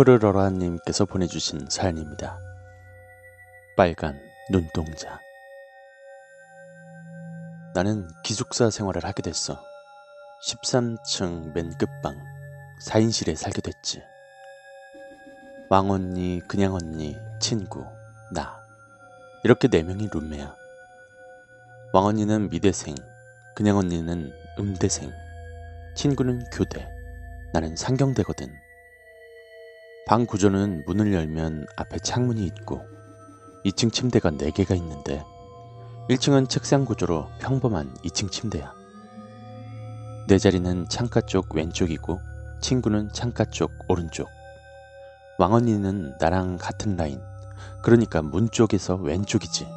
푸르러라님께서 0.00 1.04
보내주신 1.04 1.68
사연입니다. 1.68 2.40
빨간 3.76 4.18
눈동자. 4.50 5.20
나는 7.74 8.08
기숙사 8.24 8.70
생활을 8.70 9.04
하게 9.04 9.20
됐어. 9.20 9.62
13층 10.46 11.52
맨 11.52 11.76
끝방 11.76 12.16
4인실에 12.82 13.36
살게 13.36 13.60
됐지. 13.60 14.02
왕언니, 15.68 16.40
그냥언니, 16.48 17.18
친구, 17.38 17.84
나. 18.32 18.58
이렇게 19.44 19.68
네 19.68 19.82
명이 19.82 20.08
룸메야. 20.10 20.56
왕언니는 21.92 22.48
미대생, 22.48 22.94
그냥언니는 23.54 24.32
음대생, 24.58 25.12
친구는 25.94 26.44
교대, 26.50 26.88
나는 27.52 27.76
상경대거든. 27.76 28.69
방 30.06 30.26
구조는 30.26 30.84
문을 30.86 31.12
열면 31.12 31.66
앞에 31.76 31.98
창문이 31.98 32.44
있고 32.46 32.82
2층 33.64 33.92
침대가 33.92 34.30
4개가 34.30 34.76
있는데 34.76 35.22
1층은 36.08 36.48
책상 36.48 36.84
구조로 36.84 37.28
평범한 37.38 37.94
2층 38.04 38.30
침대야. 38.32 38.72
내 40.26 40.38
자리는 40.38 40.88
창가 40.88 41.20
쪽 41.20 41.54
왼쪽이고 41.54 42.18
친구는 42.60 43.10
창가 43.12 43.44
쪽 43.44 43.70
오른쪽. 43.88 44.28
왕언니는 45.38 46.16
나랑 46.18 46.58
같은 46.58 46.96
라인. 46.96 47.20
그러니까 47.82 48.22
문 48.22 48.50
쪽에서 48.50 48.96
왼쪽이지. 48.96 49.68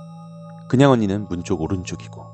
그냥 0.67 0.91
언니는 0.91 1.27
문 1.29 1.43
쪽 1.43 1.61
오른쪽이고. 1.61 2.25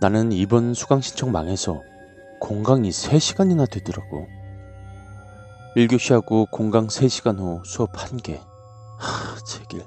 나는 0.00 0.32
이번 0.32 0.74
수강 0.74 1.00
신청 1.00 1.32
망해서 1.32 1.82
공강이 2.40 2.90
3시간이나 2.90 3.68
되더라고. 3.70 4.26
1교시하고 5.76 6.50
공강 6.50 6.86
3시간 6.86 7.38
후 7.38 7.62
수업 7.64 7.92
1개. 7.92 8.40
하, 8.98 9.38
제길. 9.44 9.84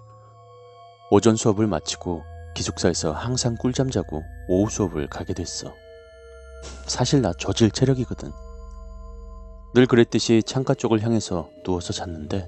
오전 1.09 1.35
수업을 1.35 1.67
마치고 1.67 2.21
기숙사에서 2.55 3.11
항상 3.11 3.55
꿀잠 3.57 3.89
자고 3.89 4.21
오후 4.47 4.69
수업을 4.69 5.07
가게 5.07 5.33
됐어. 5.33 5.73
사실 6.85 7.21
나 7.21 7.33
저질 7.33 7.71
체력이거든. 7.71 8.31
늘 9.73 9.87
그랬듯이 9.87 10.43
창가 10.43 10.75
쪽을 10.75 11.01
향해서 11.01 11.49
누워서 11.63 11.93
잤는데 11.93 12.47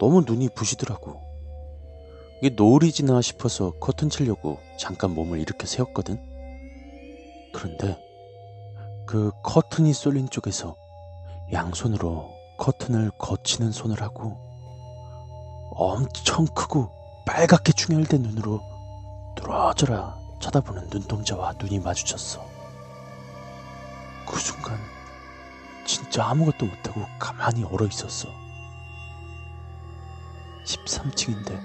너무 0.00 0.22
눈이 0.26 0.48
부시더라고. 0.54 1.20
이게 2.40 2.54
노을이 2.56 2.92
지나 2.92 3.20
싶어서 3.20 3.72
커튼 3.78 4.08
치려고 4.08 4.58
잠깐 4.78 5.14
몸을 5.14 5.38
이렇게 5.38 5.66
세웠거든. 5.66 6.18
그런데 7.52 7.98
그 9.06 9.30
커튼이 9.44 9.92
쏠린 9.92 10.28
쪽에서 10.30 10.81
양손으로 11.52 12.32
커튼을 12.58 13.10
거치는 13.18 13.72
손을 13.72 14.00
하고 14.00 14.38
엄청 15.74 16.46
크고 16.46 16.90
빨갛게 17.26 17.72
충혈된 17.72 18.22
눈으로 18.22 18.62
뚫어져라 19.36 20.16
쳐다보는 20.40 20.88
눈동자와 20.90 21.52
눈이 21.58 21.80
마주쳤어. 21.80 22.44
그 24.26 24.38
순간 24.38 24.78
진짜 25.84 26.26
아무것도 26.26 26.66
못하고 26.66 27.06
가만히 27.18 27.64
얼어 27.64 27.86
있었어. 27.86 28.28
13층인데 30.64 31.60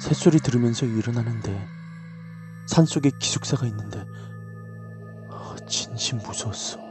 새소리 0.00 0.38
들으면서 0.40 0.86
일어나는데 0.86 1.66
산속에 2.68 3.10
기숙사가 3.18 3.66
있는데 3.66 4.04
아, 5.30 5.56
진심 5.68 6.18
무서웠어. 6.18 6.85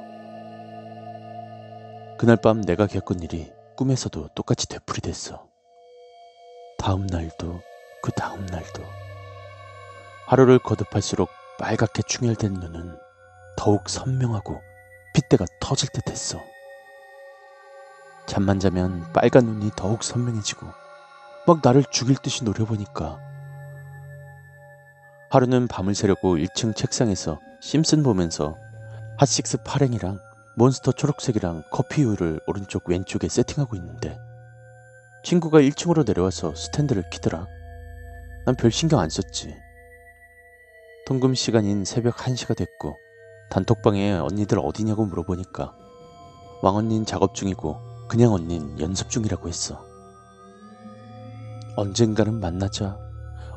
그날 2.18 2.38
밤 2.38 2.62
내가 2.62 2.88
겪은 2.88 3.22
일이 3.22 3.52
꿈에서도 3.76 4.30
똑같이 4.36 4.70
되풀이됐어. 4.70 5.46
다음 6.78 7.08
날도 7.08 7.62
그 8.02 8.12
다음 8.12 8.46
날도 8.46 8.84
하루를 10.28 10.60
거듭할수록 10.60 11.30
빨갛게 11.60 12.04
충혈된 12.04 12.54
눈은 12.54 12.98
더욱 13.58 13.90
선명하고 13.90 14.62
핏대가 15.14 15.46
터질 15.60 15.90
듯 15.90 16.10
했어. 16.10 16.42
잠만 18.28 18.60
자면 18.60 19.12
빨간 19.12 19.46
눈이 19.46 19.72
더욱 19.76 20.02
선명해지고 20.02 20.68
막 21.48 21.60
나를 21.62 21.84
죽일 21.92 22.16
듯이 22.16 22.46
노려보니까 22.46 23.20
하루는 25.30 25.68
밤을 25.68 25.96
새려고 25.96 26.38
1층 26.38 26.76
책상에서 26.76 27.42
심슨 27.62 28.04
보면서 28.04 28.56
핫식스 29.18 29.64
파랭이랑 29.64 30.20
몬스터 30.58 30.94
초록색이랑 30.94 31.64
커피 31.72 32.04
우유를 32.04 32.40
오른쪽 32.48 32.90
왼쪽에 32.90 33.28
세팅하고 33.28 33.76
있는데 33.76 34.18
친구가 35.24 35.60
1층으로 35.60 36.06
내려와서 36.06 36.56
스탠드를 36.56 37.10
키더라. 37.10 37.48
난 38.46 38.56
별 38.56 38.72
신경 38.72 39.00
안 39.00 39.10
썼지. 39.10 39.56
통금 41.08 41.34
시간인 41.34 41.84
새벽 41.84 42.16
1시가 42.18 42.56
됐고 42.56 42.96
단톡방에 43.50 44.14
언니들 44.14 44.60
어디냐고 44.60 45.06
물어보니까 45.06 45.76
왕언닌 46.62 47.06
작업 47.06 47.36
중이고 47.36 48.08
그냥 48.08 48.32
언닌 48.34 48.80
연습 48.80 49.10
중이라고 49.10 49.48
했어. 49.48 49.84
언젠가는 51.76 52.40
만나자. 52.40 52.98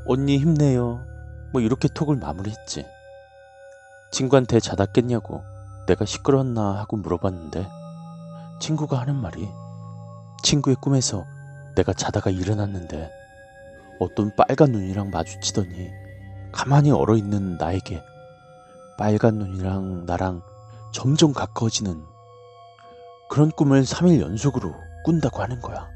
언니 0.07 0.39
힘내요. 0.39 1.05
뭐 1.53 1.61
이렇게 1.61 1.87
톡을 1.89 2.17
마무리했지. 2.17 2.87
친구한테 4.11 4.59
자다 4.59 4.87
깼냐고 4.87 5.43
내가 5.89 6.05
시끄러웠나 6.05 6.77
하고 6.77 6.99
물어봤는데 6.99 7.67
친구가 8.61 9.01
하는 9.01 9.17
말이 9.17 9.49
친구의 10.43 10.77
꿈에서 10.83 11.25
내가 11.77 11.95
자다가 11.95 12.31
일어났는데 12.31 13.11
어떤 13.99 14.35
빨간 14.37 14.73
눈이랑 14.73 15.11
마주치더니 15.11 15.91
가만히 16.53 16.91
얼어 16.91 17.17
있는 17.17 17.57
나에게 17.57 18.03
빨간 18.99 19.37
눈이랑 19.39 20.05
나랑 20.05 20.43
점점 20.93 21.33
가까워지는 21.33 22.05
그런 23.31 23.51
꿈을 23.51 23.83
3일 23.83 24.21
연속으로 24.21 24.75
꾼다고 25.05 25.41
하는 25.41 25.61
거야. 25.61 25.89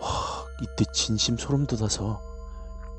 와, 0.00 0.08
이때 0.60 0.84
진심 0.92 1.36
소름 1.36 1.66
돋아서 1.66 2.20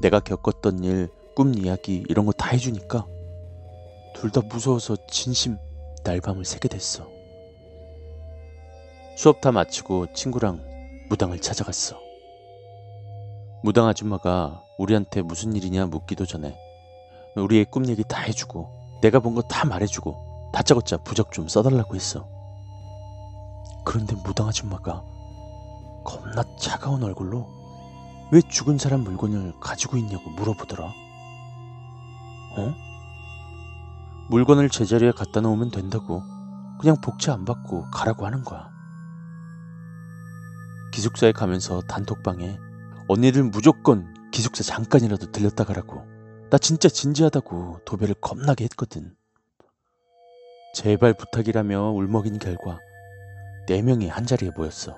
내가 0.01 0.19
겪었던 0.19 0.83
일, 0.83 1.09
꿈 1.35 1.53
이야기 1.55 2.03
이런 2.07 2.25
거 2.25 2.31
다 2.31 2.49
해주니까 2.49 3.05
둘 4.19 4.31
다 4.31 4.41
무서워서 4.41 4.97
진심 5.07 5.57
날밤을 6.03 6.43
새게 6.45 6.67
됐어. 6.67 7.07
수업 9.17 9.41
다 9.41 9.51
마치고 9.51 10.13
친구랑 10.13 10.61
무당을 11.09 11.39
찾아갔어. 11.39 11.97
무당 13.63 13.87
아줌마가 13.87 14.63
우리한테 14.77 15.21
무슨 15.21 15.55
일이냐 15.55 15.85
묻기도 15.87 16.25
전에 16.25 16.57
우리의 17.35 17.65
꿈 17.65 17.87
얘기 17.89 18.03
다 18.03 18.21
해주고 18.21 18.99
내가 19.01 19.19
본 19.19 19.35
거 19.35 19.41
다 19.41 19.65
말해주고 19.65 20.51
다짜고짜 20.53 20.97
부적 20.97 21.31
좀 21.31 21.47
써달라고 21.47 21.95
했어. 21.95 22.27
그런데 23.85 24.15
무당 24.23 24.47
아줌마가 24.47 25.03
겁나 26.05 26.43
차가운 26.57 27.03
얼굴로 27.03 27.47
왜 28.31 28.41
죽은 28.41 28.77
사람 28.77 29.01
물건을 29.01 29.59
가지고 29.59 29.97
있냐고 29.97 30.29
물어보더라. 30.31 30.85
어? 32.57 32.88
물건을 34.29 34.69
제자리에 34.69 35.11
갖다 35.11 35.41
놓으면 35.41 35.71
된다고 35.71 36.21
그냥 36.79 36.95
복채 37.01 37.31
안 37.31 37.45
받고 37.45 37.89
가라고 37.91 38.27
하는 38.27 38.43
거야. 38.43 38.69
기숙사에 40.93 41.31
가면서 41.31 41.81
단톡방에 41.81 42.57
언니들 43.07 43.43
무조건 43.43 44.13
기숙사 44.31 44.63
잠깐이라도 44.63 45.31
들렸다 45.31 45.63
가라고 45.63 46.05
나 46.51 46.59
진짜 46.59 46.89
진지하다고 46.89 47.81
도배를 47.85 48.15
겁나게 48.21 48.65
했거든. 48.65 49.15
제발 50.75 51.15
부탁이라며 51.15 51.89
울먹인 51.89 52.37
결과 52.37 52.77
네 53.67 53.81
명이 53.81 54.09
한자리에 54.09 54.51
모였어. 54.55 54.95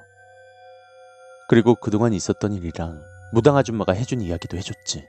그리고 1.48 1.76
그동안 1.76 2.12
있었던 2.12 2.54
일이랑 2.54 3.02
무당 3.34 3.56
아줌마가 3.56 3.94
해준 3.94 4.20
이야기도 4.20 4.58
해줬지. 4.58 5.06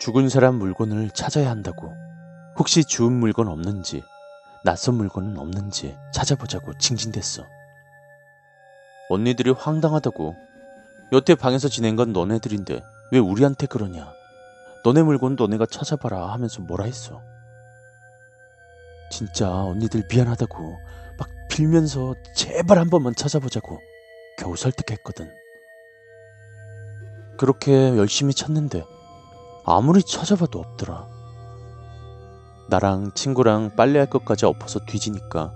죽은 0.00 0.30
사람 0.30 0.54
물건을 0.54 1.10
찾아야 1.10 1.50
한다고. 1.50 1.94
혹시 2.58 2.84
주운 2.84 3.14
물건 3.14 3.48
없는지, 3.48 4.02
낯선 4.64 4.94
물건은 4.96 5.38
없는지 5.38 5.96
찾아보자고 6.12 6.76
징징댔어. 6.78 7.44
언니들이 9.08 9.50
황당하다고. 9.50 10.36
여태 11.12 11.34
방에서 11.34 11.68
지낸 11.68 11.96
건 11.96 12.12
너네들인데 12.12 12.82
왜 13.12 13.18
우리한테 13.18 13.66
그러냐. 13.66 14.12
너네 14.84 15.02
물건 15.02 15.36
너네가 15.36 15.66
찾아봐라 15.66 16.32
하면서 16.32 16.62
뭐라 16.62 16.84
했어. 16.84 17.20
진짜 19.10 19.50
언니들 19.50 20.04
미안하다고 20.10 20.78
막 21.18 21.28
빌면서 21.50 22.14
제발 22.34 22.78
한 22.78 22.88
번만 22.88 23.14
찾아보자고 23.14 23.78
겨우 24.38 24.56
설득했거든. 24.56 25.30
그렇게 27.36 27.96
열심히 27.96 28.32
찾는데 28.32 28.84
아무리 29.64 30.02
찾아봐도 30.02 30.58
없더라. 30.58 31.21
나랑 32.72 33.12
친구랑 33.12 33.76
빨래할 33.76 34.08
것까지 34.08 34.46
엎어서 34.46 34.78
뒤지니까 34.86 35.52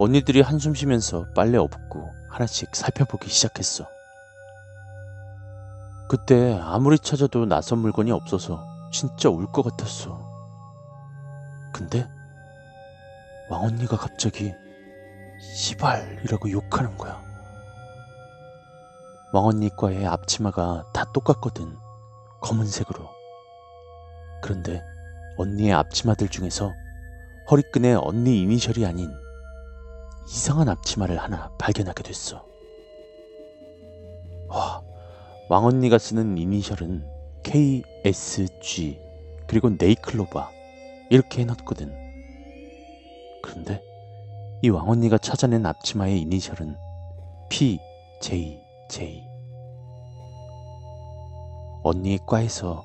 언니들이 0.00 0.40
한숨 0.40 0.74
쉬면서 0.74 1.26
빨래 1.32 1.56
업고 1.56 2.10
하나씩 2.28 2.74
살펴보기 2.74 3.30
시작했어. 3.30 3.86
그때 6.08 6.58
아무리 6.60 6.98
찾아도 6.98 7.46
낯선 7.46 7.78
물건이 7.78 8.10
없어서 8.10 8.66
진짜 8.90 9.28
울 9.28 9.46
것 9.52 9.62
같았어. 9.62 10.28
근데 11.72 12.08
왕언니가 13.48 13.96
갑자기 13.96 14.52
시발이라고 15.54 16.50
욕하는 16.50 16.98
거야. 16.98 17.22
왕언니 19.32 19.70
과의 19.76 20.04
앞치마가 20.04 20.82
다 20.92 21.04
똑같거든. 21.12 21.76
검은색으로. 22.40 23.08
그런데 24.42 24.82
언니의 25.36 25.72
앞치마들 25.72 26.28
중에서 26.28 26.72
허리끈에 27.50 27.94
언니 27.94 28.42
이니셜이 28.42 28.86
아닌 28.86 29.10
이상한 30.28 30.68
앞치마를 30.68 31.18
하나 31.18 31.50
발견하게 31.58 32.02
됐어. 32.02 32.46
와, 34.48 34.82
왕언니가 35.48 35.98
쓰는 35.98 36.38
이니셜은 36.38 37.04
KSG 37.42 39.00
그리고 39.46 39.70
네이클로바 39.70 40.50
이렇게 41.10 41.42
해놨거든. 41.42 41.92
그런데 43.42 43.82
이 44.62 44.68
왕언니가 44.68 45.18
찾아낸 45.18 45.66
앞치마의 45.66 46.20
이니셜은 46.20 46.76
PJJ. 47.48 49.24
언니의 51.82 52.18
과에서 52.26 52.84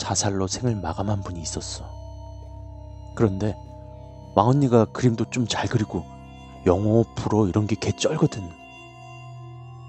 자살로 0.00 0.46
생을 0.48 0.74
마감한 0.76 1.22
분이 1.22 1.40
있었어. 1.40 1.84
그런데 3.14 3.54
왕언니가 4.34 4.86
그림도 4.86 5.26
좀 5.30 5.46
잘 5.46 5.68
그리고 5.68 6.04
영어, 6.66 7.04
불어 7.14 7.46
이런 7.46 7.66
게 7.66 7.76
개 7.76 7.92
쩔거든. 7.92 8.42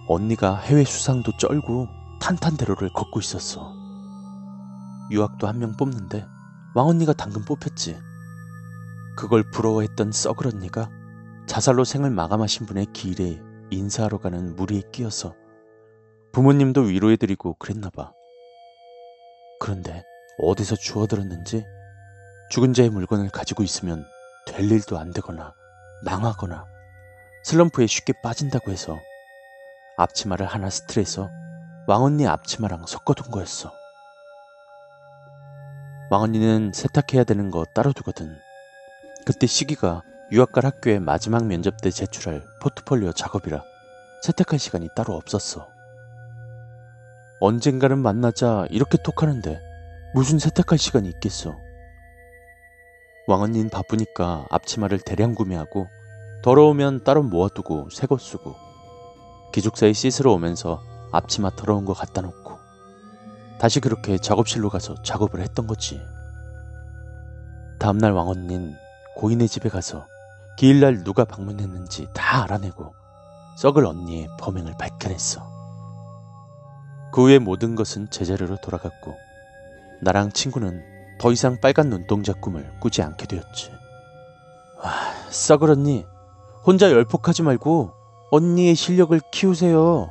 언니가 0.08 0.58
해외 0.58 0.84
수상도 0.84 1.31
쩔고 1.38 1.88
탄탄대로를 2.19 2.92
걷고 2.94 3.19
있었어. 3.19 3.74
유학도 5.12 5.48
한 5.48 5.60
명 5.60 5.75
뽑는데 5.78 6.25
왕언니가 6.75 7.14
당근 7.14 7.44
뽑혔지. 7.46 7.98
그걸 9.18 9.50
부러워했던 9.52 10.12
썩을 10.12 10.48
언니가 10.48 10.90
자살로 11.48 11.84
생을 11.84 12.10
마감하신 12.12 12.66
분의 12.66 12.88
길에 12.94 13.42
인사하러 13.72 14.18
가는 14.19 14.56
무리에 14.56 14.81
끼어서 14.92 15.36
부모님도 16.34 16.81
위로해드리고 16.81 17.56
그랬나봐. 17.56 18.12
그런데 19.62 20.04
어디서 20.40 20.75
주워들었는지 20.75 21.63
죽은 22.50 22.74
자의 22.74 22.90
물건을 22.90 23.30
가지고 23.30 23.62
있으면 23.62 24.04
될 24.48 24.69
일도 24.69 24.98
안 24.98 25.13
되거나 25.13 25.54
망하거나 26.04 26.66
슬럼프에 27.44 27.86
쉽게 27.86 28.13
빠진다고 28.24 28.72
해서 28.72 28.98
앞치마를 29.98 30.48
하나 30.48 30.72
스트레서 30.72 31.30
왕언니 31.86 32.28
앞치마랑 32.28 32.88
섞어둔 32.88 33.30
거였어. 33.30 33.72
왕언니는 36.10 36.72
세탁해야 36.74 37.24
되는 37.24 37.52
거 37.52 37.64
따로 37.75 37.94
두거든. 37.94 38.36
그때 39.28 39.46
시기가 39.46 40.02
유학 40.31 40.52
갈 40.54 40.66
학교의 40.66 41.00
마지막 41.00 41.46
면접 41.46 41.80
때 41.81 41.92
제출할 41.92 42.44
포트폴리오 42.64 43.14
작업이라 43.14 43.64
세탁할 44.24 44.57
시간이 44.57 44.90
따로 44.96 45.14
없었어. 45.14 45.69
언젠가는 47.42 47.98
만나자 47.98 48.68
이렇게 48.70 49.00
톡하는데 49.04 49.60
무슨 50.14 50.38
세탁할 50.38 50.78
시간이 50.78 51.10
있겠어. 51.10 51.58
왕언니는 53.28 53.70
바쁘니까 53.72 54.46
앞치마를 54.52 55.00
대량 55.00 55.34
구매하고 55.34 55.88
더러우면 56.44 57.04
따로 57.04 57.24
모아두고 57.24 57.90
새거 57.90 58.20
쓰고 58.20 58.56
기숙사에 59.54 59.92
씻으러 59.92 60.32
오면서 60.34 60.84
앞치마 61.12 61.52
더러운 61.56 61.84
거 61.84 61.94
갖다 61.94 62.22
놓고 62.22 62.60
다시 63.60 63.80
그렇게 63.80 64.20
작업실로 64.20 64.70
가서 64.70 65.02
작업을 65.02 65.42
했던 65.42 65.66
거지. 65.66 66.00
다음날 67.80 68.12
왕언니는 68.12 68.76
고인의 69.16 69.48
집에 69.48 69.68
가서 69.70 70.06
기일날 70.58 71.04
누가 71.04 71.26
방문했는지 71.26 72.08
다 72.14 72.44
알아내고 72.44 72.94
썩을 73.58 73.88
언니의 73.88 74.28
범행을 74.40 74.76
밝혀냈어. 74.78 75.50
그 77.12 77.24
후에 77.24 77.40
모든 77.40 77.75
것은 77.75 78.10
제자리로 78.10 78.58
돌아갔고 78.62 79.16
나랑 80.02 80.31
친구는 80.31 80.84
더 81.19 81.31
이상 81.31 81.60
빨간 81.62 81.90
눈동자 81.90 82.34
꿈을 82.34 82.68
꾸지 82.80 83.02
않게 83.02 83.28
되었지. 83.28 83.72
와, 84.84 84.92
언니, 85.69 86.06
혼자 86.66 86.92
열폭하지 86.92 87.44
말고 87.44 87.92
언니의 88.31 88.75
실력을 88.75 89.19
키우세요. 89.31 90.10